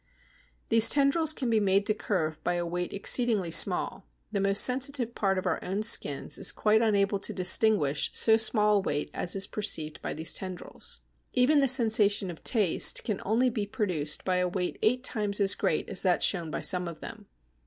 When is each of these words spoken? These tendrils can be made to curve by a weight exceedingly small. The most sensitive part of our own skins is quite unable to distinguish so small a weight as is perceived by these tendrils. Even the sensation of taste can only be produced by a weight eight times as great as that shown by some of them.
These 0.69 0.89
tendrils 0.89 1.31
can 1.31 1.51
be 1.51 1.59
made 1.59 1.85
to 1.85 1.93
curve 1.93 2.43
by 2.43 2.55
a 2.55 2.65
weight 2.65 2.91
exceedingly 2.91 3.51
small. 3.51 4.07
The 4.31 4.39
most 4.39 4.63
sensitive 4.63 5.13
part 5.13 5.37
of 5.37 5.45
our 5.45 5.63
own 5.63 5.83
skins 5.83 6.39
is 6.39 6.51
quite 6.51 6.81
unable 6.81 7.19
to 7.19 7.31
distinguish 7.31 8.09
so 8.15 8.35
small 8.35 8.77
a 8.77 8.79
weight 8.79 9.11
as 9.13 9.35
is 9.35 9.45
perceived 9.45 10.01
by 10.01 10.15
these 10.15 10.33
tendrils. 10.33 11.01
Even 11.33 11.59
the 11.61 11.67
sensation 11.67 12.31
of 12.31 12.43
taste 12.43 13.03
can 13.03 13.21
only 13.23 13.51
be 13.51 13.67
produced 13.67 14.25
by 14.25 14.37
a 14.37 14.47
weight 14.47 14.79
eight 14.81 15.03
times 15.03 15.39
as 15.39 15.53
great 15.53 15.87
as 15.87 16.01
that 16.01 16.23
shown 16.23 16.49
by 16.49 16.61
some 16.61 16.87
of 16.87 16.99
them. 17.01 17.27